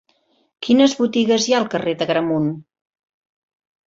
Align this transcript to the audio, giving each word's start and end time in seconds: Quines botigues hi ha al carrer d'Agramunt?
Quines 0.67 0.95
botigues 1.01 1.45
hi 1.49 1.53
ha 1.55 1.59
al 1.63 1.67
carrer 1.73 1.93
d'Agramunt? 1.99 2.47